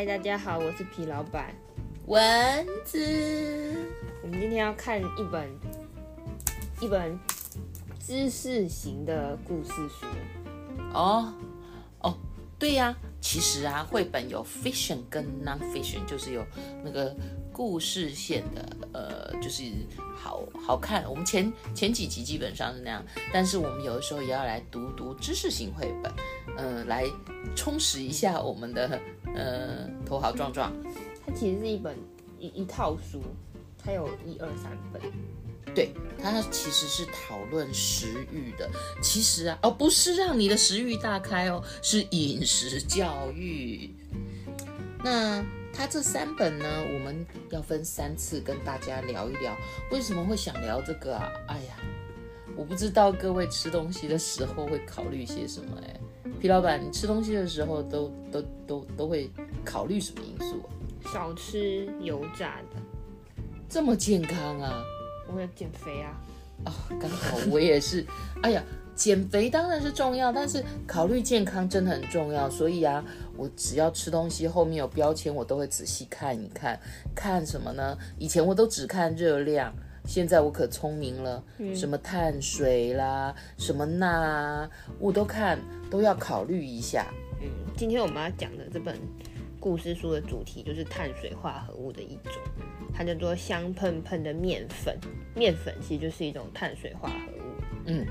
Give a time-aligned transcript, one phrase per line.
[0.00, 1.54] 嗨，大家好，我是皮老板
[2.06, 2.98] 蚊子。
[4.22, 5.46] 我们今天要看一本
[6.80, 7.20] 一本
[7.98, 10.06] 知识型的故事书。
[10.94, 11.34] 哦
[11.98, 12.16] 哦，
[12.58, 16.46] 对呀，其实啊，绘本有 fiction 跟 non-fiction，就是有
[16.82, 17.14] 那个
[17.52, 19.64] 故事线的，呃，就是
[20.16, 21.04] 好好看。
[21.10, 26.10] 我们前前几集基本上是那样，但是我们有的时候也要来读读知识型绘本，
[26.56, 27.04] 呃，来
[27.54, 28.98] 充实一下我们的。
[29.34, 30.72] 呃，头好壮壮。
[31.24, 31.96] 它其实是一本
[32.38, 33.22] 一一套书，
[33.78, 35.00] 它有一二三本。
[35.72, 38.68] 对，它其实是讨论食欲的。
[39.00, 43.94] 其实啊，哦，不是让你的食欲大开哦，是饮食教育。
[45.04, 49.56] 那它这三本呢，我们要分三次跟大家聊一聊。
[49.92, 51.30] 为什么会想聊这个啊？
[51.46, 51.76] 哎呀，
[52.56, 56.00] 我不知道各位吃东西的时候会考虑些什么哎。
[56.38, 59.30] 皮老板，你吃东西的时候都都都都会
[59.64, 60.68] 考虑什么因素啊？
[61.12, 62.80] 少吃油炸的，
[63.68, 64.84] 这么健康啊！
[65.32, 66.20] 我要减肥啊！
[66.66, 68.06] 哦，刚好我也是。
[68.42, 68.62] 哎呀，
[68.94, 72.48] 减肥当然是重要，但是考虑健康真的很重要。
[72.50, 73.04] 所以啊，
[73.36, 76.78] 我只要吃东西后面有标签，我都会仔细看一看。
[77.14, 77.96] 看什么呢？
[78.18, 79.74] 以前我都只看热量。
[80.06, 85.58] 现在我可聪明了，嗯、什么碳水啦，什么钠啊，我都看，
[85.90, 87.06] 都要考虑一下。
[87.40, 88.98] 嗯，今天我们要讲的这本
[89.58, 92.34] 故事书的主题就是碳水化合物的一种，
[92.92, 94.98] 它叫做香喷喷的面粉。
[95.34, 97.62] 面粉其实就是一种碳水化合物。
[97.86, 98.06] 嗯，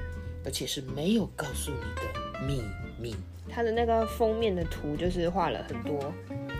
[0.46, 2.64] 而且是没有告诉你的秘
[3.00, 3.16] 密。
[3.50, 6.00] 它的那个封面的图就是画了很多。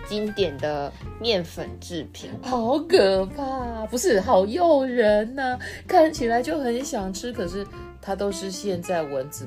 [0.08, 0.90] 经典的
[1.20, 3.86] 面粉制品，好可怕！
[3.86, 7.32] 不是，好诱人呐、啊，看起来就很想吃。
[7.32, 7.64] 可是
[8.00, 9.46] 它都是现在蚊子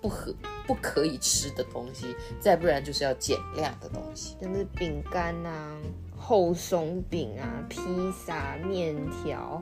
[0.00, 0.32] 不可
[0.66, 5.74] 不可以吃的东西，再不然就是要减量的东西，像是饼干啊、
[6.16, 7.80] 厚松饼啊、披
[8.12, 9.60] 萨、面条、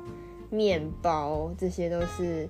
[0.50, 2.46] 面包，这些都是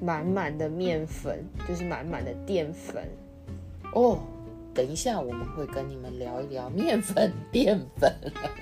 [0.00, 3.06] 满满的面粉，就是满满的淀粉
[3.94, 4.20] 哦。
[4.74, 8.10] 等一下，我们会跟你们聊一聊面粉、淀粉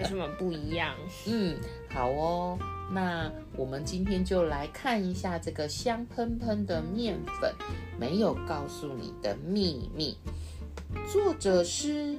[0.01, 0.97] 有什么不一样。
[1.29, 1.57] 嗯，
[1.89, 2.59] 好哦，
[2.93, 7.55] 那我们今天就来看一下这个香喷喷的面粉，
[7.97, 10.17] 没有告诉你的秘密。
[11.13, 12.17] 作者是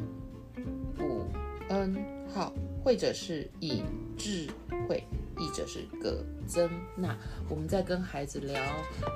[0.97, 1.25] 伍
[1.67, 1.97] 恩
[2.33, 2.53] 浩，
[2.85, 3.83] 或者是尹
[4.17, 4.47] 智
[4.87, 5.03] 慧。
[5.37, 7.17] 译者是葛曾娜。
[7.49, 8.61] 我们在跟孩子聊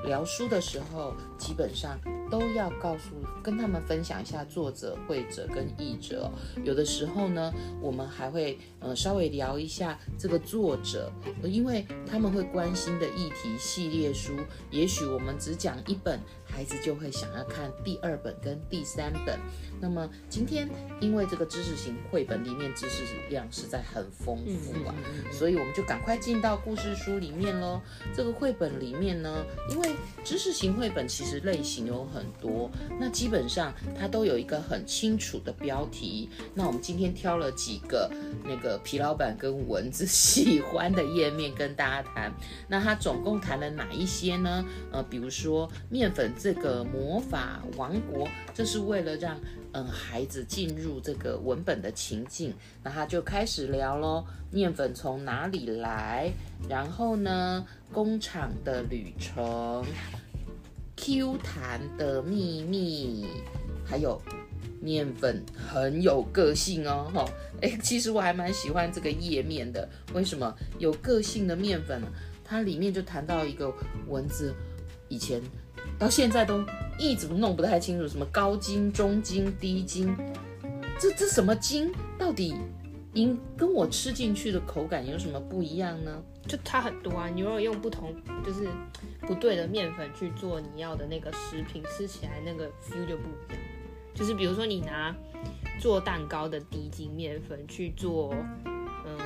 [0.05, 1.97] 聊书的时候，基本上
[2.29, 6.31] 都要告诉、跟他们分享一下作者、绘者跟译者。
[6.63, 11.11] 有的时候呢，我们还会呃稍微聊一下这个作者，
[11.43, 14.33] 因为他们会关心的议题系列书，
[14.71, 19.39] 也许我们只讲一本，孩子就会想要看第二本跟第三本。
[19.81, 20.69] 那么今天
[21.01, 24.95] 因为这个知识型绘本里面知识量实在很丰富啊，
[25.31, 26.15] 所以我们就赶快。
[26.25, 27.81] 进到故事书里里面喽。
[28.15, 29.89] 这个绘本里面呢，因为
[30.23, 32.69] 知识型绘本其实类型有很多，
[32.99, 36.29] 那基本上它都有一个很清楚的标题。
[36.53, 38.11] 那我们今天挑了几个
[38.43, 42.31] 那个皮老板跟蚊子喜欢的页面跟大家谈。
[42.67, 44.63] 那它总共谈了哪一些呢？
[44.91, 49.35] 呃，比如说面粉这个魔法王国，这是为了让。
[49.77, 56.31] 嗯，孩子进入这个文本的情境，那他就开始聊咯，面粉从哪里来？
[56.69, 59.83] 然后呢，工厂的旅程
[60.95, 63.27] ，Q 弹的秘密，
[63.85, 64.21] 还有
[64.81, 67.25] 面粉很有个性哦，哈，
[67.59, 69.89] 诶，其实我还蛮喜欢这个页面的。
[70.13, 72.07] 为什么有个性的面粉呢？
[72.45, 73.73] 它里面就谈到一个
[74.07, 74.55] 文字，
[75.09, 75.41] 以前。
[75.97, 76.63] 到现在都
[76.97, 80.15] 一直弄不太清楚，什么高筋、中筋、低筋，
[80.99, 82.55] 这这什么筋到底，
[83.13, 86.21] 因跟我吃进去的口感有什么不一样呢？
[86.47, 87.27] 就差很多啊！
[87.27, 88.13] 你如果用不同，
[88.45, 88.67] 就是
[89.21, 93.59] 不对的面粉去做你要的那个食品，吃起来那个 feel 就不一样。
[94.13, 95.15] 就是比如说你拿
[95.79, 99.17] 做蛋糕的低筋面粉去做，嗯，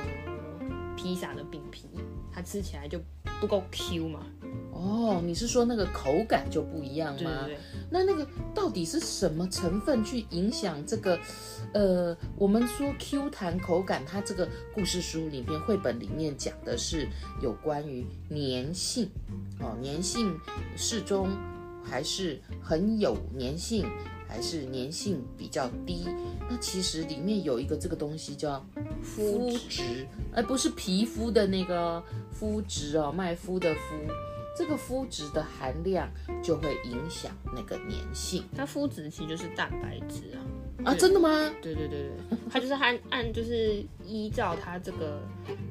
[0.96, 1.86] 披萨的饼皮，
[2.32, 3.00] 它吃起来就
[3.40, 4.26] 不够 Q 嘛。
[4.72, 7.44] 哦，你是说那个口感就不一样吗？
[7.46, 7.58] 对对对。
[7.90, 11.18] 那那个到底是什么成分去影响这个？
[11.72, 17.06] 呃，我们说 Q 弹口感，它这个故事书里面、绘本里面讲的是
[17.42, 19.08] 有关于粘性
[19.60, 20.36] 哦，粘性
[20.76, 21.28] 适中
[21.84, 23.86] 还是很有粘性，
[24.30, 26.06] 还是粘性比较低？
[26.48, 28.64] 那其实里面有一个这个东西叫
[29.02, 33.76] 肤质，而不是皮肤的那个肤质哦，麦麸的麸。
[34.56, 36.10] 这个麸质的含量
[36.42, 38.44] 就会影响那个粘性。
[38.54, 40.38] 它麸质其实就是蛋白质啊。
[40.84, 41.28] 啊，真的吗？
[41.62, 45.20] 对对对对，它就是按按就是依照它这个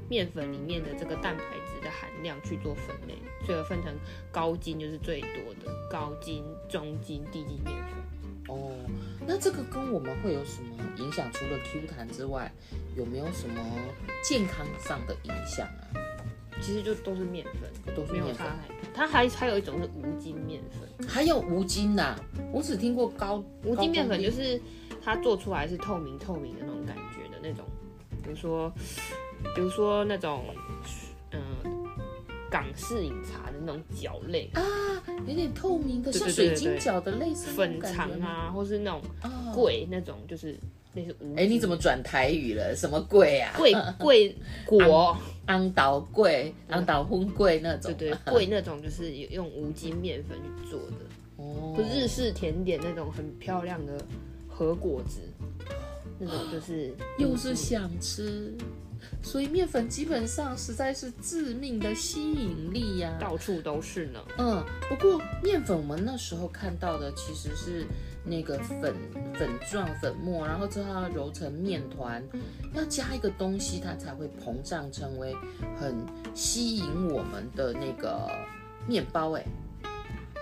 [0.09, 3.15] 面粉里面的这个蛋白质的含量去做分类，
[3.45, 3.93] 所以分成
[4.31, 7.99] 高筋就是最多的高筋、中筋、低筋面粉。
[8.49, 8.71] 哦，
[9.25, 11.31] 那这个跟我们会有什么影响？
[11.31, 12.51] 除了 Q 弹之外，
[12.97, 13.63] 有没有什么
[14.23, 15.87] 健康上的影响啊？
[16.61, 18.45] 其实就都是面粉，都是面粉。
[18.93, 22.19] 它还还有一种是无筋面粉，还有无筋呐、啊？
[22.51, 24.61] 我只听过高无筋面粉，就是
[25.01, 27.63] 它做出来是透明透明的那种感觉的那种，
[28.21, 28.69] 比如说
[29.55, 30.43] 比如说那种
[31.31, 31.71] 嗯、呃、
[32.49, 34.61] 港式饮茶的那种角类啊，
[35.27, 39.01] 有点透明的，像水晶角的类似粉肠啊，或是那种
[39.53, 40.57] 桂那种就是。
[40.91, 42.75] 那是哎，你怎么转台语了？
[42.75, 43.53] 什么贵啊？
[43.55, 44.35] 贵贵
[44.65, 45.15] 果，
[45.45, 47.93] 安岛贵，安岛烘贵那种。
[47.93, 50.95] 对对，贵那种就是用无筋面粉去做的。
[51.37, 51.75] 哦。
[51.77, 54.03] 就日式甜点那种很漂亮的
[54.47, 55.19] 和果子，
[56.17, 58.51] 那种就是又是想吃，
[59.21, 64.19] 所以面粉基本上实在是致命的吸引力呀，到处都是呢。
[64.37, 67.85] 嗯，不过面粉我们那时候看到的其实是。
[68.25, 68.93] 那个粉
[69.33, 72.21] 粉状粉末，然后之后要揉成面团，
[72.75, 75.33] 要加一个东西，它才会膨胀成为
[75.79, 76.05] 很
[76.35, 78.29] 吸引我们的那个
[78.85, 79.31] 面包。
[79.31, 79.45] 哎，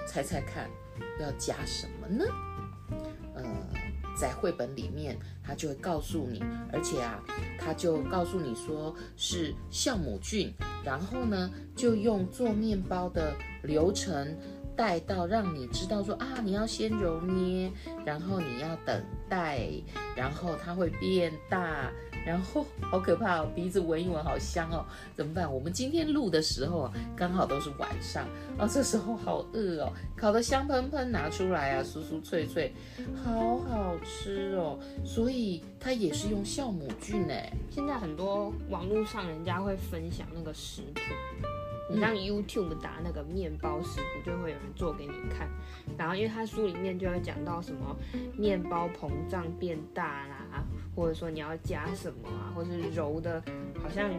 [0.08, 0.68] 猜猜看，
[1.22, 2.26] 要加什么呢？
[4.20, 6.44] 在绘本里面，他就会告诉你，
[6.74, 7.24] 而且啊，
[7.60, 10.54] 他就告诉你说是酵母菌，
[10.84, 13.34] 然后呢，就用做面包的
[13.64, 14.36] 流程。
[14.76, 17.72] 带到让你知道说啊，你要先揉捏，
[18.06, 19.70] 然后你要等待，
[20.16, 21.92] 然后它会变大，
[22.26, 24.86] 然后好可怕哦，鼻子闻一闻好香哦，
[25.16, 25.52] 怎么办？
[25.52, 28.26] 我们今天录的时候，刚好都是晚上
[28.58, 32.74] 哦，这时候好饿哦，烤得香喷喷，拿出来啊，酥酥脆脆，
[33.24, 37.52] 好好吃哦，所以它也是用酵母菌哎。
[37.70, 41.02] 现在很多网络上人家会分享那个食谱。
[41.90, 45.50] 你让 YouTube 打那个面包食谱，就会有人做给你看。
[45.98, 47.96] 然后，因为他书里面就会讲到什么
[48.36, 50.64] 面包膨胀变大啦，
[50.96, 53.42] 或者说你要加什么啊，或是揉的，
[53.82, 54.10] 好像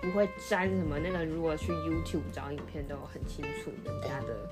[0.00, 0.98] 不会粘什么。
[0.98, 4.48] 那个如果去 YouTube 找影片，都很清楚人家的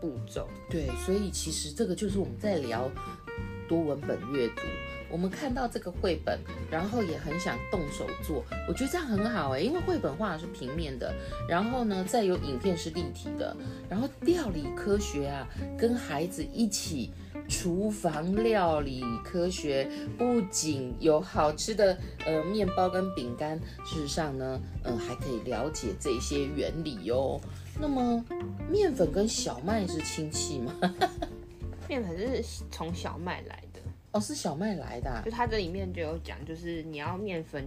[0.00, 0.48] 步骤。
[0.68, 2.90] 对，所以其实这个就是我们在聊
[3.74, 4.62] 多文本阅读。
[5.10, 6.38] 我们看到这个绘本，
[6.70, 11.12] 然后也很想动手做，我觉得这样很好哎，因为绘本画的是平面的，
[11.48, 13.56] 然后呢，再有影片是立体的，
[13.88, 17.10] 然后料理科学啊，跟孩子一起
[17.48, 27.40] 厨房料理科学，不仅有好吃的呃面包跟饼干，事实上呢，嗯、呃，还可以了解这些原理哦。
[27.80, 28.24] 那么，
[28.70, 30.72] 面粉跟小麦是亲戚吗？
[31.88, 33.63] 面粉是从小麦来。
[34.14, 37.64] 哦，是小麦来的，就它这里面就有讲，就是你要面粉，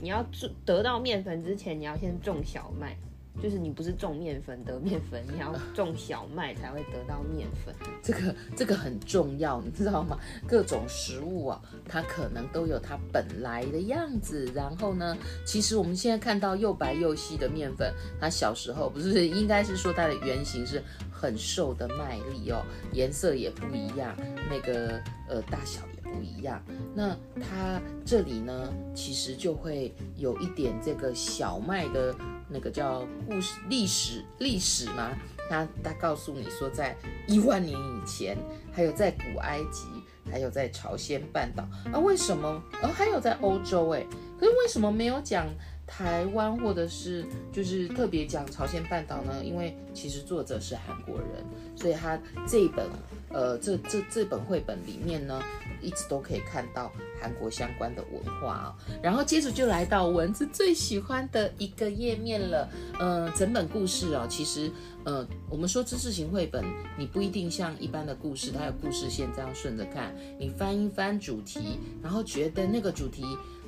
[0.00, 0.26] 你要
[0.64, 2.96] 得到面粉之前，你要先种小麦，
[3.42, 7.74] 就是你不是种面粉得面粉，你要种小麦才会得到面粉。
[8.02, 10.18] 这个这个很重要，你知道吗？
[10.46, 14.50] 各种食物啊，它可能都有它本来的样子。
[14.54, 20.82] 然后呢，其实我们现在看到又白又细的面粉，它小时候不是应该是说它的原型是。
[21.10, 22.62] 很瘦的麦粒哦，
[22.92, 24.14] 颜色也不一样，
[24.50, 25.80] 那个呃大小
[26.14, 26.62] 不一样。
[26.94, 32.14] 那它这里呢，其实就会有一点这个小麦的
[32.48, 35.10] 那个叫故事历史历史嘛。
[35.50, 38.36] 它它告诉你说，在一万年以前，
[38.72, 39.86] 还有在古埃及，
[40.30, 42.48] 还有在朝鲜半岛啊，为什么？
[42.82, 44.06] 哦，还有在欧洲诶，
[44.38, 45.46] 可是为什么没有讲？
[45.86, 51.44] 台湾或者是就是特别讲朝鲜半岛呢，因为其实作者是韩国人，
[51.76, 52.18] 所以他
[52.48, 52.88] 这本
[53.34, 55.42] 呃这这这本绘本里面呢，
[55.82, 64.70] 一直都可以看到韩国相关的文化啊、然后接着就来到蚊子最喜欢的一个页面了，呃，整本故事哦，其实
[65.04, 66.64] 呃我们说知识型绘本，
[66.96, 73.24] 你不一定像一般的故事，它有故事线这样顺着看，你翻一翻主题，然后觉得那个主题。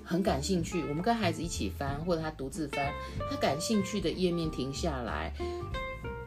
[0.08, 2.92] 很感兴趣，我们跟孩子一起翻，或者他独自翻，
[3.28, 5.34] 他感兴趣的页面停下来，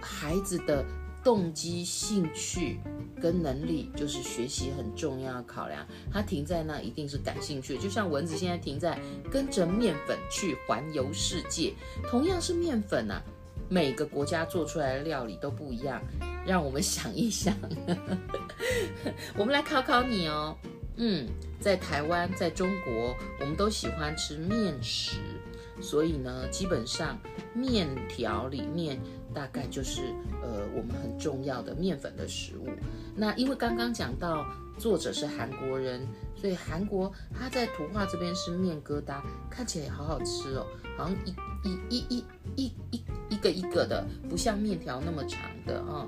[0.01, 0.83] 孩子的
[1.23, 2.79] 动机、兴趣
[3.21, 5.85] 跟能力，就是学习很重要的考量。
[6.11, 8.99] 它停在那一定是感兴趣，就像蚊子现在停在
[9.31, 11.73] 跟着面粉去环游世界。
[12.09, 13.21] 同样是面粉啊，
[13.69, 16.01] 每个国家做出来的料理都不一样。
[16.45, 17.53] 让我们想一想，
[19.37, 20.57] 我们来考考你哦。
[20.95, 21.27] 嗯，
[21.59, 25.19] 在台湾，在中国，我们都喜欢吃面食，
[25.79, 27.19] 所以呢，基本上
[27.53, 28.99] 面条里面
[29.33, 30.01] 大概就是
[30.41, 32.67] 呃我们很重要的面粉的食物。
[33.15, 34.45] 那因为刚刚讲到
[34.77, 40.65] 作者是韩国人，所以韩国他在图画这边是面疙瘩，看起来也好好吃哦，
[40.97, 46.07] 好像一一一一一一一个一个的，不像面条那么长的啊。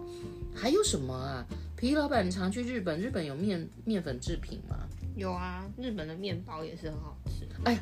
[0.54, 1.46] 还有什么啊？
[1.78, 3.00] 皮老板，常去日本？
[3.00, 4.76] 日本有面面粉制品吗？
[5.16, 7.48] 有啊，日本的面包也是很好吃。
[7.64, 7.80] 哎呀，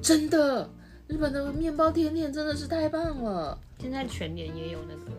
[0.00, 0.70] 真的，
[1.12, 3.58] 日本的面包甜点真的是太棒了。
[3.78, 5.12] 现在全年也有那个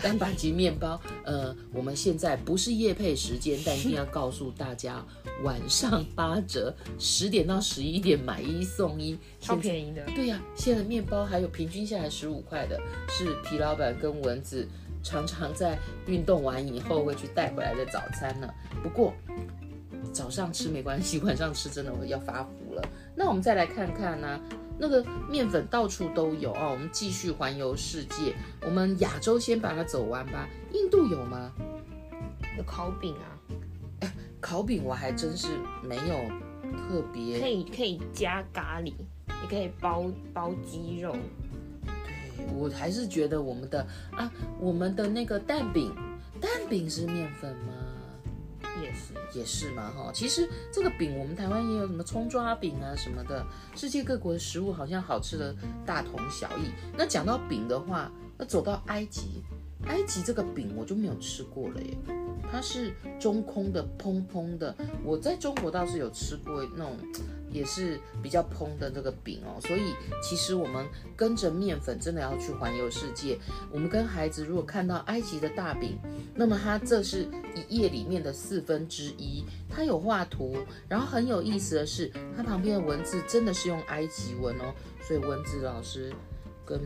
[0.00, 0.98] 单板级面包。
[1.24, 5.04] 呃，我们现在不是夜配时间，但一定要告诉大家，
[5.44, 10.02] 晚上八折，十点到十一点买一送一，超便宜的。
[10.16, 14.66] 对呀、啊，现在面包还有平均下来十五块的，是皮老板跟蚊子。
[15.02, 18.48] 常常在运动完以后会去带回来的早餐呢。
[18.82, 19.12] 不过
[20.12, 22.82] 早上吃没关系，晚上吃真的我要发福了。
[23.14, 24.40] 那我们再来看看呢、啊，
[24.80, 26.70] 那个面粉到处都有哦。
[26.72, 30.48] 我们继续环游世界，我们亚洲先把它走完吧。
[30.72, 31.52] 印度有吗？
[32.56, 33.28] 有烤饼啊。
[34.00, 35.48] 哎， 烤饼我还真是
[35.82, 36.28] 没有
[36.72, 37.38] 特别。
[37.38, 38.94] 可以可以加咖喱，
[39.42, 41.14] 也可以包包鸡肉。
[42.36, 45.94] 对我还是觉得我们的啊，我们的那个蛋饼，
[46.40, 47.74] 蛋饼是面粉吗？
[48.82, 50.10] 也是，也是嘛哈。
[50.12, 53.44] 其实这个饼，我们台湾也有什么葱抓饼啊什么的，
[53.76, 56.70] 世界各国的食物好像好吃的大同小异。
[56.96, 59.42] 那讲到饼的话，那走到埃及，
[59.86, 61.96] 埃及这个饼我就没有吃过了耶。
[62.50, 64.74] 它是中空的，蓬蓬的。
[65.04, 66.96] 我在中国倒是有吃过那种。
[67.50, 73.38] 也是比较蓬的那个饼哦，所以其实我们跟着面粉真的要去环游世界。
[73.70, 75.98] 我们跟孩子如果看到埃及的大饼，
[76.34, 77.26] 那么它这是
[77.68, 80.56] 一页里面的四分之一，它有画图，
[80.88, 86.12] 然后很有意思的是，它旁边的文字真的是用埃及文哦，所以文字老师
[86.64, 86.78] 跟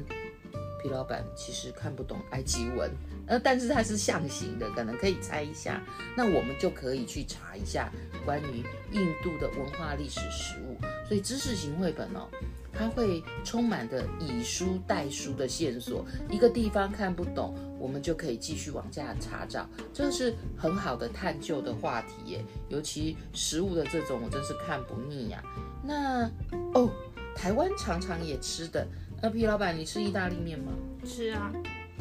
[0.83, 2.90] 皮老板其实看不懂埃及文。
[3.26, 5.83] 呃，但是它是象形的，可能可以猜一下。
[6.16, 7.90] 那我们就可以去查一下
[8.25, 10.76] 关于印度的文化历史食物。
[11.09, 12.28] 所以知识型绘本哦，
[12.73, 16.04] 它会充满着以书代书的线索。
[16.31, 22.45] 一个地方看不懂，我们就可以继续往下查找，这是很好的探究的话题耶。
[22.69, 25.43] 尤其食物的这种，我真是看不腻呀、
[25.83, 26.31] 那
[26.75, 26.90] 哦，
[27.37, 28.87] 台湾常常也吃的，
[29.23, 30.73] 那皮老板，你吃意大利面吗？
[31.04, 31.52] 吃啊。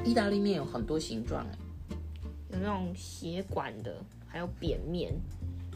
[0.04, 1.96] 意大利面有很多形状哎，
[2.52, 3.96] 有那种斜管的，
[4.28, 5.14] 还有扁面，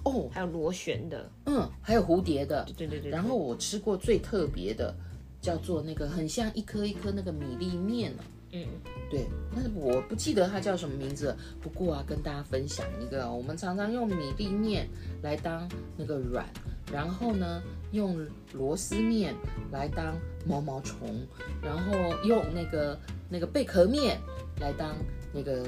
[0.04, 3.12] 哦，还有螺旋的，嗯，还有蝴蝶的，对对对对。
[3.12, 4.94] 然后我吃过最特别的，
[5.42, 8.66] 叫做那个很像一颗一颗那个米粒面呢，嗯，
[9.10, 11.36] 对，但是我不记得它叫什么名字。
[11.62, 14.88] 不过啊，跟大家分享一个，我们常常用米粒面
[15.22, 16.46] 来当那个软。
[16.91, 19.36] 然后呢，用螺丝面
[19.72, 21.25] 来当毛毛虫，
[21.62, 24.17] 然后用那个那个贝壳面
[24.62, 24.96] 来当
[25.34, 25.67] 那个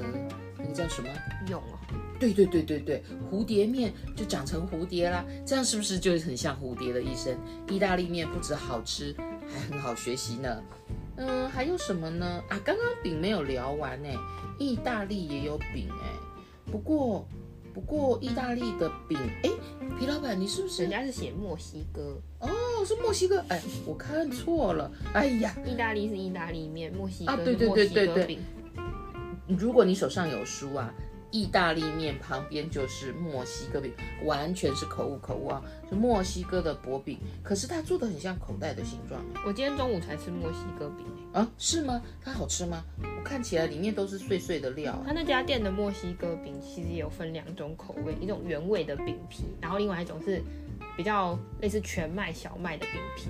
[0.58, 1.08] 那个叫什么？
[1.46, 1.78] 蛹哦。
[2.18, 7.36] 对对对对对，蝴蝶面就长成蝴蝶啦，这样是不是就很像蝴蝶的一生？
[7.68, 9.14] 意大利面不止好吃，
[9.48, 10.62] 还很好学习呢。
[11.16, 12.42] 嗯，还有什么呢？
[12.48, 14.08] 啊，刚刚饼没有聊完呢，
[14.58, 16.12] 意大利也有饼哎，
[16.70, 17.26] 不过。
[17.72, 19.50] 不过意大利的饼，哎，
[19.98, 20.82] 皮老板，你是不是？
[20.82, 22.48] 人家是写墨西哥哦，
[22.86, 28.38] 是墨西哥，哎，我看错了，哎呀，意大利是意大利面，墨西哥啊，对对对对对，
[29.46, 30.92] 如果你手上有书啊。
[31.30, 33.92] 意大利面旁边就是墨西哥饼，
[34.24, 35.62] 完全是口误口误啊！
[35.88, 39.20] 是墨西哥的薄饼，可是它做的很像口袋的形状。
[39.46, 42.02] 我今天中午才吃墨西哥饼啊，是吗？
[42.22, 42.84] 它好吃吗？
[43.02, 45.00] 我看起来里面都是碎碎的料。
[45.06, 50.42] 它那家店的墨西哥饼其实也有分两种口味，一种原味的饼皮，然后另外一种是
[50.96, 53.28] 比较类似全麦小麦的饼皮。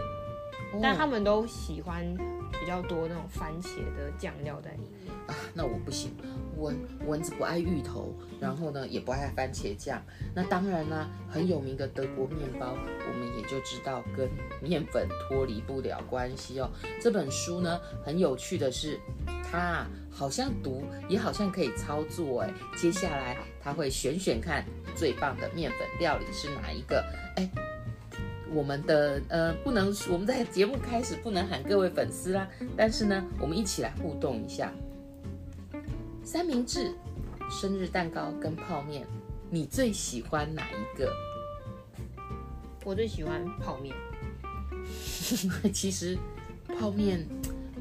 [0.81, 2.17] 但他们都喜欢
[2.59, 6.11] 比较多那种番茄的酱料在里面啊，那我不行，
[6.57, 6.77] 蚊
[7.07, 10.03] 蚊子不爱芋头，然后呢也不爱番茄酱。
[10.35, 14.29] 那当然啦，很有名的德国面包，我们也就知道跟
[14.61, 16.71] 面粉脱离不了关系哦。
[17.01, 18.99] 这本书呢很有趣的是，
[19.51, 22.53] 它好像读也好像可以操作哎。
[22.77, 24.65] 接下来他会选选看
[24.95, 27.05] 最棒的面粉料理是哪一个
[27.37, 27.49] 哎。
[28.53, 34.73] 我们的呃不能，我们在节目开始不能喊各位粉丝啦，但是呢，我们一起来互动一下。
[36.25, 36.93] 三明治、
[37.51, 39.07] 生日蛋糕跟泡面，
[39.51, 41.13] 你最喜欢哪一个？
[42.85, 43.95] 我最喜欢泡面。
[45.73, 46.17] 其实
[46.79, 47.27] 泡面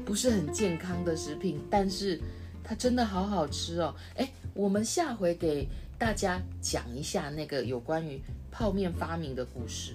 [0.04, 2.20] 不是很健康的食品，但是
[2.62, 3.94] 它真的好好吃哦。
[4.16, 5.66] 哎，我们下回给
[5.98, 9.94] 大家讲一下那个有关于泡面发明的故事。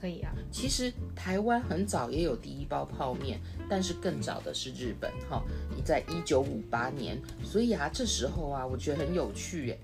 [0.00, 0.32] 可以啊。
[0.50, 5.42] 其实台湾很早也有第一包泡面，但是更早的是日本哈，
[5.74, 7.20] 你在一九五八年。
[7.44, 9.78] 所以啊，这时候啊，我觉得很有趣耶。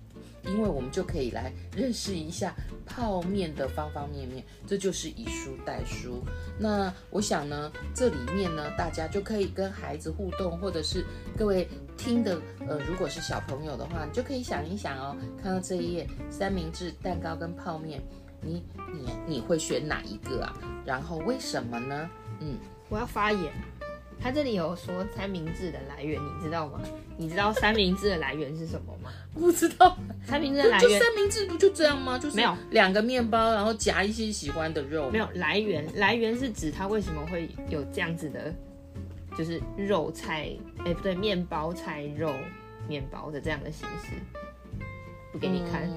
[0.47, 2.55] 因为我们就可以来认识一下
[2.85, 6.23] 泡面的方方面面，这就是以书代书。
[6.59, 11.03] 那我想呢，这里面呢，大家就可以跟孩子互动，或者是
[11.35, 11.67] 各位
[11.97, 18.03] 听的，呃，如果是小朋友的话，你就可以想一想哦，看到这一页三明治、蛋糕跟泡面，
[18.45, 20.53] 你你你会选哪一个啊？
[20.85, 22.11] 然后为什么呢？
[22.41, 22.57] 嗯，
[22.89, 23.53] 我要发言。
[24.21, 26.81] 他这里有说三明治的来源，你知道吗？
[27.17, 29.11] 你知道三明治的来源是什么吗？
[29.35, 29.97] 不知道。
[30.25, 32.19] 三明治的来源，就三明治不就这样吗？
[32.19, 35.11] 就是没有两个面包，然后夹一些喜欢的肉。
[35.11, 38.55] 没有来源，来源是指它为什么会有这样子的，
[39.37, 42.33] 就是肉菜，哎、欸、不对，面包菜肉
[42.89, 44.15] 面包的这样的形式。
[45.33, 45.91] 不给你看，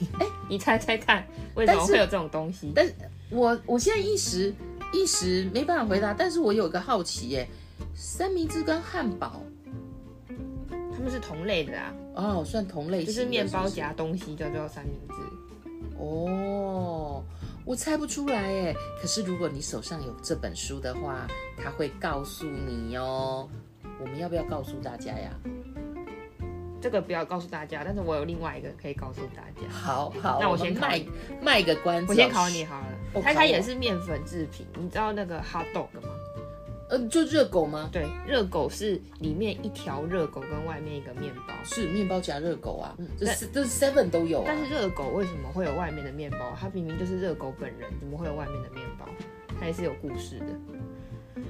[0.18, 2.72] 哎、嗯欸，你猜猜看，为什么会有这种东西？
[2.74, 4.54] 但，但我我现在一时
[4.92, 7.48] 一时没办法回答，但是我有一个好奇耶，
[7.94, 9.42] 三明治跟汉堡。
[10.92, 15.14] 他们是同类的啊，哦，算同类型，就是面包夹东西叫做三明治。
[15.96, 17.22] 哦，
[17.64, 21.26] 我猜不出来哎，可是如果你手上有这本书的话，
[21.56, 23.48] 他会告诉你哦。
[24.00, 25.30] 我们要不要告诉大家呀？
[26.80, 29.68] 这个不要告诉大家，但是我有另外一个可以告诉大家。
[29.68, 31.00] 好好，那我先卖
[31.42, 33.22] 卖个关子，我先考你好了。
[33.22, 36.10] 它它也是面粉制品，你知道那个 hot dog 吗？
[36.90, 37.90] 呃，就热狗吗？
[37.92, 42.94] 对，热狗是里面一条热狗跟外面一个面包，是面包夹热狗啊。
[42.96, 44.44] 嗯，这是这是 seven 都有啊。
[44.46, 46.38] 但是热狗为什么会有外面的面包？
[46.58, 49.06] 它明明就是热狗本人，怎么会有外面的面包？
[49.60, 50.46] 它也是有故事的。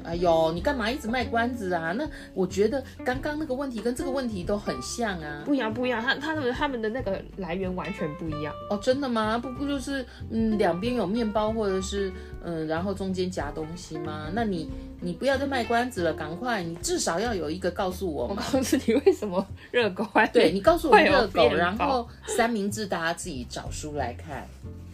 [0.05, 1.93] 哎呦，你干嘛一直卖关子啊？
[1.93, 5.43] 那我觉得刚刚那个问题跟这个问题都很像啊。
[5.45, 6.03] 不一样，不一样。
[6.03, 8.53] 他他们他们的那个来源完全不一样。
[8.71, 9.39] 哦，真的吗？
[9.39, 14.31] 不不就是嗯，两边有面包或者是嗯，然后中间夹东西吗？
[14.33, 14.71] 那你
[15.01, 18.37] 你不要再卖关子了，赶快，你至少要有一个告诉我嘛。
[18.37, 24.47] 我告诉你为什么热狗外面对你告诉我热狗，然后三明治大家自己找书来看。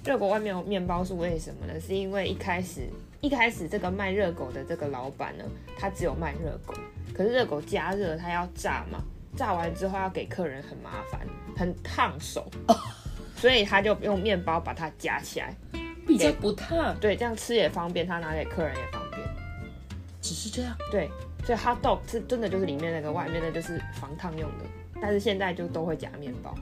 [0.04, 1.80] 热狗外面有面包是为什么呢？
[1.80, 2.83] 是因为一开始。
[3.24, 5.44] 一开始这个卖热狗的这个老板呢，
[5.78, 6.74] 他只有卖热狗，
[7.14, 9.02] 可是热狗加热他要炸嘛，
[9.34, 11.22] 炸完之后要给客人很麻烦，
[11.56, 12.46] 很烫手，
[13.34, 15.56] 所以他就用面包把它夹起来，
[16.06, 19.26] 比较不烫，对，这样吃也方便，他拿给客人也方便，
[20.20, 21.08] 只是这样，对，
[21.46, 24.66] 所以 hot dog 是真的就是里面那个，外面的就是防烫用的，
[25.00, 26.54] 但是现在就都会夹面包。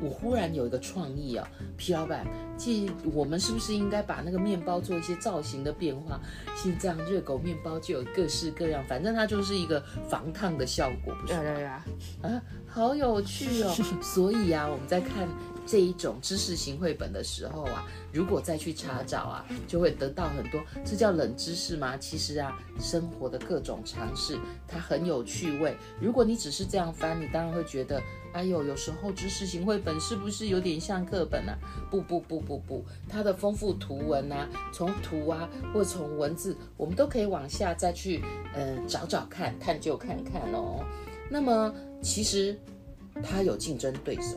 [0.00, 2.26] 我忽然有一个创意啊，皮老板，
[2.56, 6.20] 即我们是不是应该把那个面包做一些造型的变化？
[6.56, 11.34] 现在这样热狗面包就有各式各样，反正它就是一个防烫的效果，不是？
[11.34, 11.84] 对对啊，
[12.22, 13.74] 啊，好有趣哦！
[14.02, 15.28] 所以啊，我们在看
[15.66, 20.62] 这一种知识型绘本的时候啊，如果再去查找啊，就会得到很多。
[20.84, 21.96] 这叫冷知识吗？
[21.96, 25.76] 其实啊，生活的各种常识，它很有趣味。
[26.00, 28.00] 如果你只是这样翻，你当然会觉得。
[28.34, 31.56] 哎呦，有时候知识型绘本是不是有点像课本啊？
[31.88, 40.84] 不不不不不，它的丰富图文啊，从图啊或从文字，我们都可以往下再去呃找找看，探究看看哦。
[41.30, 41.72] 那么
[42.02, 42.58] 其实
[43.22, 44.36] 它有竞争对手，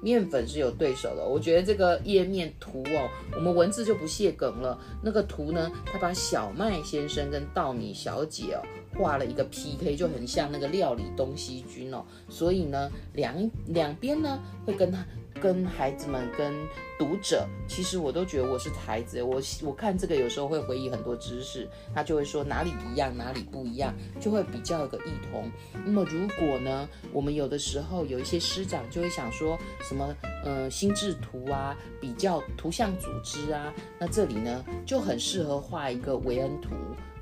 [0.00, 1.26] 面粉是有对手的。
[1.26, 4.78] 我觉得这个页面图哦，我们文字就不泄梗了。
[5.02, 8.62] 那个图呢，它把小麦先生跟稻米小姐哦。
[8.96, 15.04] 画了一个 PK，就很像那个料理东西君哦，所以呢，两两边呢会跟他、
[15.40, 16.52] 跟孩子们、跟
[16.98, 25.48] 读者，其实我都觉得我是孩子，我我看这个有时候会回忆很多知识，他就会说哪里一样，哪里不一样，就会比较有个异同。
[25.84, 30.12] 那么如果呢，我们有的时候有一些师长就会想说什么，
[30.44, 36.70] 呃，心智图啊，比较图像组织啊，那这里呢就很适合画一个维恩图。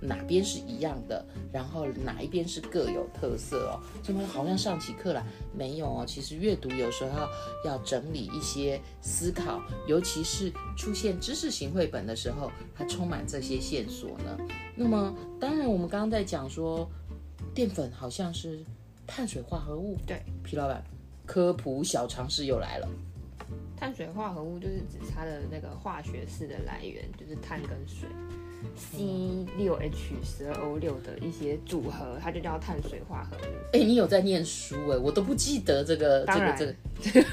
[0.01, 3.81] 哪边是一样的，然后哪一边是各有特色哦？
[4.03, 5.25] 怎么好像上起课来？
[5.57, 6.05] 没有哦。
[6.07, 7.31] 其实阅读有时候要
[7.65, 14.39] 要整理一些思考，尤其是出现知识型绘本的时候，它充满这些线索呢。
[14.75, 16.89] 那么，当然我们刚刚在讲说，
[17.55, 18.61] 淀粉好像是
[19.07, 19.97] 碳水化合物。
[20.07, 20.85] 对，皮老板，
[21.25, 22.89] 科普小常识又来了。
[23.77, 28.09] 碳水化合物就是指它的那个化学式的来源，就是碳跟水。
[28.75, 33.51] C 六 H 十二 O 六的一些组合，它就叫碳水化合物。
[33.73, 37.27] 哎、欸，你有在念书哎，我都不记得这个当然这个这个，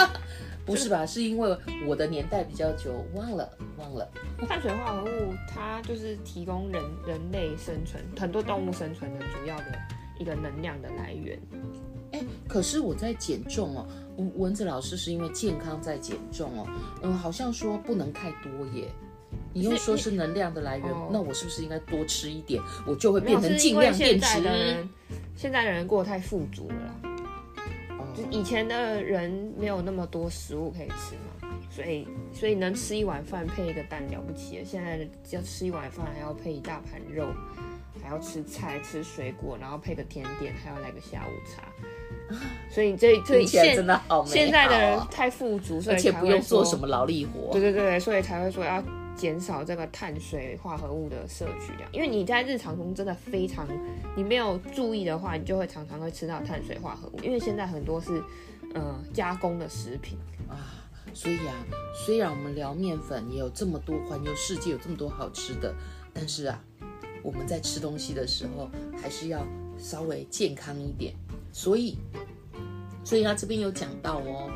[0.64, 1.04] 不是吧？
[1.04, 4.08] 是因为我的年代比较久，忘了忘了。
[4.48, 9.78] 碳水化合物它就是提供人人类生存很多动物生存的主要的
[10.18, 11.38] 一个能量的来源。
[12.12, 13.86] 哎、欸，可是我在减重哦，
[14.36, 16.66] 蚊子老师是因为健康在减重哦，
[17.02, 18.88] 嗯，好像说不能太多耶。
[19.52, 24.26] 你又说是能量的来源，那我是不是应该多吃一点，我就会变成尽量电池？
[24.26, 24.88] 现在的人，
[25.36, 27.10] 现在的人过得太富足了
[28.14, 34.64] 就以前的人没有那么多食物可以吃嘛，所以所以能吃一碗饭配一个蛋了不起了。
[34.64, 34.98] 现在
[35.30, 37.26] 要吃一碗饭还要配一大盘肉，
[38.02, 41.62] 还要吃菜吃水果，然后配个甜点，还要来个下午茶。
[42.70, 47.52] 所以这这现真的好，现在的人太富足，所以而且不用做什么劳力活。
[47.52, 48.80] 对对对，所以才会说要。
[49.20, 53.68] 减少这个碳水化合物的摄取量，因为你在日常中真的非常，
[54.16, 57.20] 你没有注意的话，你就会常常会吃到碳水化合物。
[57.22, 58.22] 因为现在很多是，
[58.72, 60.16] 呃，加工的食品
[60.48, 60.56] 啊，
[61.12, 61.54] 所以啊，
[62.06, 65.74] 虽然我们聊面粉也有这么多，环游世界有这么多好吃的，
[66.14, 66.58] 但是啊，
[67.22, 68.70] 我们在吃东西的时候
[69.02, 71.12] 还是要稍微健康一点。
[71.52, 71.98] 所以，
[73.04, 74.50] 所以他这边有讲到哦。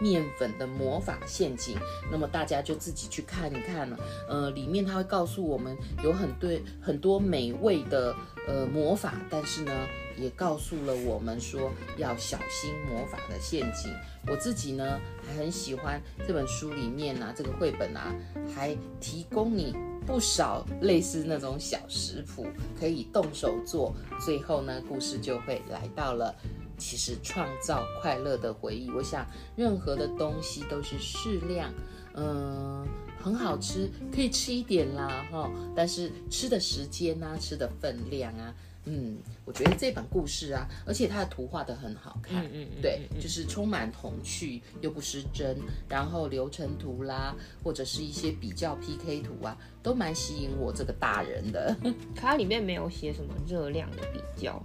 [0.00, 1.76] 面粉的魔法陷阱，
[2.10, 3.98] 那么大家就自己去看一看了。
[4.28, 8.14] 呃，里面它会告诉我们有很对很多美味的
[8.46, 9.72] 呃魔法，但是呢，
[10.16, 13.92] 也告诉了我们说要小心魔法的陷阱。
[14.26, 18.14] 我自己呢还很喜欢这本书里面啊，这个绘本啊，
[18.54, 19.74] 还提供你
[20.06, 22.46] 不少类似那种小食谱，
[22.78, 23.94] 可以动手做。
[24.20, 26.34] 最后呢，故事就会来到了。
[26.78, 31.70] 其实创造快乐的回忆，我想任何的东西都是适量，
[32.14, 32.86] 嗯，
[33.20, 35.50] 很好吃，可以吃一点啦，哈。
[35.74, 45.56] 但是吃的时间啊，吃的分量啊，嗯，我觉得这本故事啊，而且它的图画的很好看，嗯，嗯，对，就是充满童趣又不失真，
[45.88, 51.76] 然后流程图啦，或者是一些比较 PK 图啊，都蛮吸引我这个大人的。
[52.14, 54.62] 它里面没有写什么热量的比较，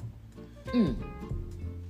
[0.73, 0.95] 嗯。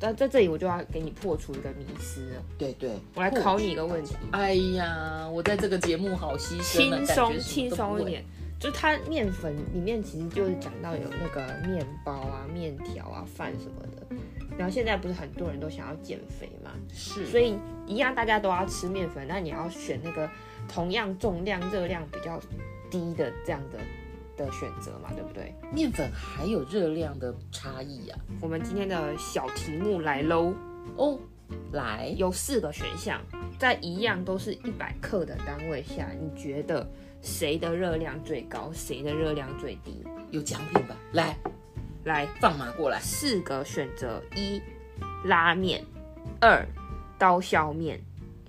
[0.04, 2.44] 那在这里我就要给你破除一个迷思了。
[2.58, 4.18] 对对，我来考你一个问题。
[4.32, 8.22] 哎呀，我在这个节目好牺牲，轻松轻松一点。
[8.60, 14.16] 就是它面粉里面其实就是讲到有那个面包啊、面条啊、饭什么的。
[14.58, 16.72] 然后现在不是很多人都想要减肥嘛？
[16.94, 17.26] 是。
[17.28, 20.30] 所以一样大家都要吃面粉，那你要选那个
[20.68, 22.38] 同样重量、热量比较
[22.92, 23.80] 低的这样的。
[24.36, 25.54] 的选择嘛，对不对？
[25.74, 28.20] 面粉还有热量的差异啊。
[28.42, 30.54] 我们今天的小题目来喽
[30.98, 31.20] 哦，
[31.72, 33.22] 来，有四个选项，
[33.60, 36.88] 在一样都是一百克的单位下，你觉得
[37.22, 40.04] 谁的热量最高，谁的热量最低？
[40.32, 40.96] 有奖品吧？
[41.14, 41.38] 来，
[42.06, 43.00] 来放马过来。
[43.00, 44.62] 四个选择：一
[45.26, 45.84] 拉面，
[46.42, 46.66] 二
[47.20, 48.02] 刀削面，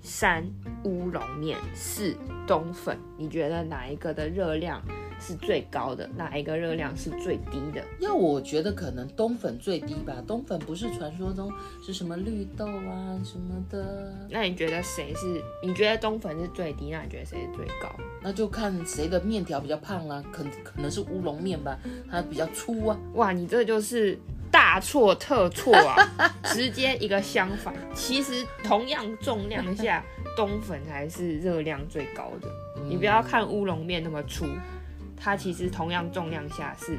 [0.05, 0.45] 三
[0.83, 2.15] 乌龙面，四
[2.45, 2.95] 冬粉。
[3.17, 4.79] 你觉得哪一个的热量
[5.19, 6.07] 是最高的？
[6.15, 7.83] 哪一个热量是最低的？
[7.99, 10.23] 要我觉得可能冬粉最低吧。
[10.27, 11.51] 冬粉不是传说中
[11.83, 14.13] 是什么绿豆啊什么的？
[14.29, 15.41] 那你觉得谁是？
[15.63, 16.91] 你觉得冬粉是最低？
[16.91, 17.89] 那你觉得谁是最高？
[18.21, 20.23] 那就看谁的面条比较胖啦、啊。
[20.31, 21.79] 可可能是乌龙面吧，
[22.11, 22.99] 它比较粗啊。
[23.15, 24.19] 哇，你这就是
[24.55, 25.97] 大错特错啊！
[26.45, 27.73] 直接一个相反。
[27.93, 30.01] 其实同样重量下，
[30.37, 32.49] 冬粉才是热量最高的。
[32.87, 34.45] 你不要看乌龙面那么粗。
[35.17, 36.97] 它其实同样重量下是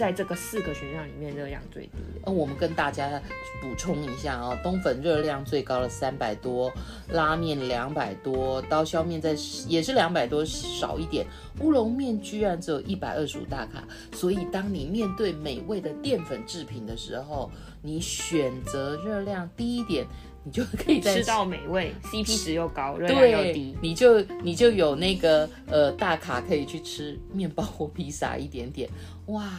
[0.00, 2.20] 在这个四个选项里面热量最低的。
[2.24, 3.20] 那我们跟大家
[3.60, 6.72] 补充一下啊，冬粉热量最高的三百多，
[7.10, 9.36] 拉面两百多，刀削面在
[9.68, 11.26] 也是两百多少一点，
[11.60, 13.84] 乌龙面居然只有一百二十五大卡。
[14.14, 17.50] 所以当你面对美味的淀粉制品的时候，
[17.82, 20.06] 你选择热量低一点。
[20.42, 28.88] 你就可以吃到美味，CP 值又高，热量又低，你就你就有那个呃大卡可以去吃面包或披萨一点点。
[29.26, 29.50] 哇，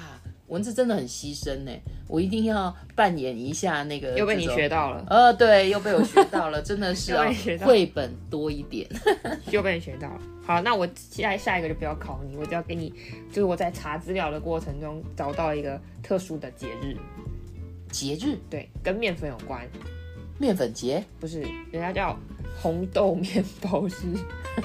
[0.51, 1.71] 蚊子真的很牺牲呢，
[2.09, 4.17] 我一定要扮演一下那个。
[4.17, 5.05] 又被你学到了。
[5.09, 7.25] 呃，对，又被我学到了， 真的是啊，
[7.61, 8.85] 绘本多一点，
[9.49, 10.19] 又被你学到了。
[10.45, 12.93] 好，那我现在下一个就不要考你，我只要给你，
[13.29, 16.97] 就是我在查资料的过程中找到一个特殊的节日。
[17.89, 18.37] 节日？
[18.49, 19.65] 对，跟面粉有关。
[20.37, 21.39] 面粉节不是，
[21.71, 22.17] 人家叫
[22.61, 24.17] 红豆面包日，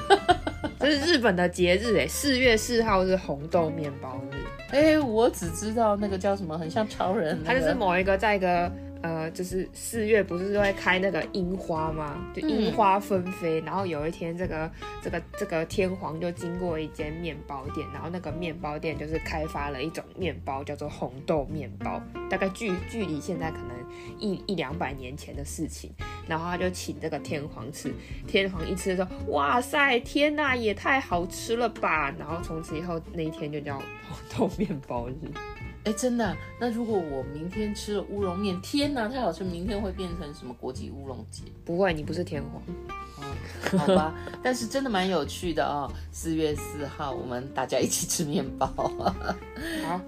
[0.08, 0.34] 这
[0.90, 4.36] 是日本的节日哎，四月四号是红豆面包日。
[4.70, 8.70] 哎，我只知道那个叫什么，很像超人，他就是某一个在一个
[9.02, 12.16] 呃，就是四月不是会开那个樱花吗？
[12.34, 13.60] 就樱花纷飞。
[13.60, 14.70] 然后有一天，这个
[15.02, 22.02] 这个这个天皇就经过一间面包店，然后那个面包店就是开发了一种面包，叫做红豆面包。
[22.28, 23.76] 大概距距离现在可能
[24.18, 25.92] 一一两百年前的事情。
[26.26, 27.94] 然后他就请这个天皇吃，
[28.26, 33.78] 天皇一吃说：“哇塞，天哪，也太好吃了吧！”然后从此以后那一天就叫
[34.10, 35.14] 红豆面包日。
[35.86, 36.36] 哎，真的？
[36.58, 39.44] 那如果我明天吃了乌龙面，天哪，太好吃！
[39.44, 41.44] 明天会变成什么国际乌龙节？
[41.64, 42.60] 不会，你不是天皇。
[43.18, 44.12] 哦，好吧。
[44.42, 45.88] 但是真的蛮有趣的哦。
[46.10, 48.66] 四月四号，我们大家一起吃面包。
[49.86, 50.00] 好，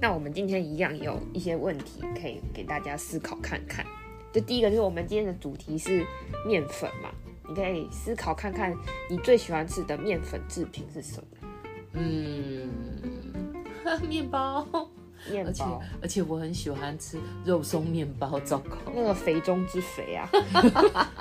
[0.00, 3.84] 那我们今天一样有一些问题可以给大家思考看看。
[4.32, 6.02] 就第一个，就是我们今天的主题是
[6.46, 7.10] 面粉嘛，
[7.46, 8.74] 你可以思考看看
[9.10, 11.48] 你最喜欢吃的面粉制品是什么？
[11.92, 12.70] 嗯，
[14.08, 14.66] 面包。
[15.30, 15.64] 面包，而且
[16.02, 20.28] 而且我很喜欢吃肉松面包，糟糕，那个肥中之肥啊！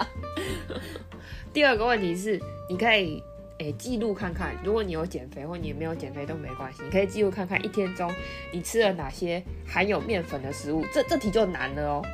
[1.54, 2.39] 第二个问题是，
[2.70, 3.24] 你可以
[3.60, 8.12] 诶记录看看，如果你有减肥或你没有减肥都没关系，你可以记录看看一天中
[8.52, 10.84] 你吃了哪些含有面粉的食物。
[10.94, 12.06] 这这题就难了哦，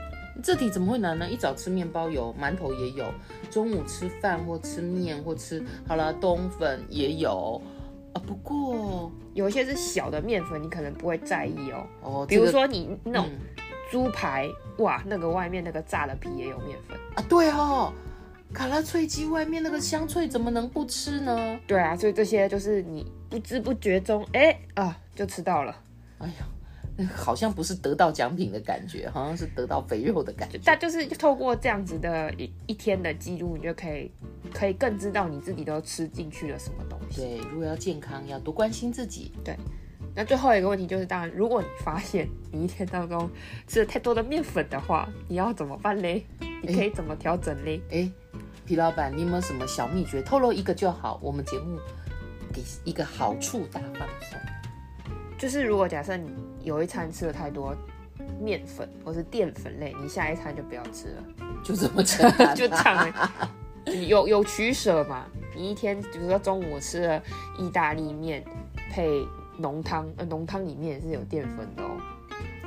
[0.43, 1.27] 这题怎么会难呢？
[1.27, 3.05] 一早吃面包有，馒头也有，
[3.49, 7.59] 中午吃饭或吃面或吃好了冬粉也有。
[8.13, 11.87] 啊，不过有一些是小的面粉，你可能不会在意哦。
[12.01, 13.29] 哦，比如说你那种
[13.89, 17.23] 猪排，嗯、哇，那个外面那个炸的皮也有面粉啊。
[17.29, 17.93] 对哦，
[18.53, 21.59] 卡拉脆鸡外面那个香脆怎么能不吃呢？
[21.65, 25.75] 对啊，所以这些就是你不知不觉中，哎啊，就吃到了。
[26.17, 26.33] 哎呀。
[27.15, 30.59] 好像不是得到奖品的感觉，好像是得到肥肉的感觉。
[30.63, 34.11] 但就是透过这样子的一一天的记录，你就可以
[34.53, 37.21] 可以更知道你自己都吃进去了什么东西。
[37.21, 39.31] 对，如果要健康，要多关心自己。
[39.43, 39.55] 对。
[40.13, 43.29] 那最后一个问题就是，当然，如果你发现你一天当中
[43.65, 46.25] 吃了太多的面粉的话，你要怎么办嘞？
[46.61, 47.81] 你可以怎么调整嘞？
[47.89, 48.11] 哎、欸，
[48.65, 50.21] 皮老板，你有没有什么小秘诀？
[50.21, 51.17] 透露一个就好。
[51.23, 51.79] 我们节目
[52.51, 54.37] 给一个好处大放送。
[55.37, 56.29] 就是如果假设你
[56.63, 57.75] 有一餐吃了太多
[58.39, 61.23] 面粉或是淀粉类，你下一餐就不要吃了，
[61.63, 63.13] 就这么简单，就这样，
[64.07, 65.25] 有有取舍嘛。
[65.55, 67.21] 你一天比如说中午吃了
[67.57, 68.43] 意大利面
[68.91, 69.25] 配
[69.57, 71.89] 浓汤，呃，浓汤里面也是有淀粉的哦。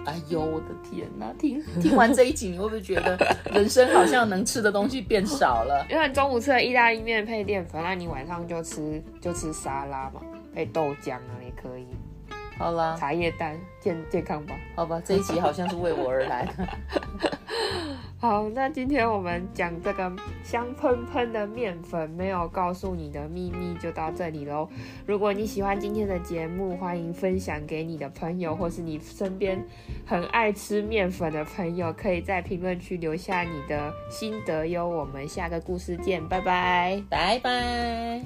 [0.07, 1.33] 哎呦，我的天哪！
[1.39, 3.17] 听听完这一集，你会不会觉得
[3.51, 5.83] 人生好像能吃的东西变少了？
[5.91, 10.21] 因为中午吃了意大利面配淀粉，那你晚上就吃就吃沙拉嘛，
[10.55, 11.87] 配豆浆啊也可以。
[12.59, 14.55] 好啦，茶叶蛋健健康吧？
[14.75, 16.69] 好吧，这一集好像是为我而来的。
[18.19, 20.11] 好，那今天我们讲这个
[20.43, 24.67] 香喷喷的面粉没有告诉你的秘密就到这里喽。
[25.05, 29.63] 如果你喜欢今天的节目，欢迎分享给你的朋友，或是你身边
[30.07, 34.89] 很爱吃面粉的朋友，可以在评论区留下你的心得哟。
[34.89, 38.23] 我们下个故事见，拜拜，拜拜。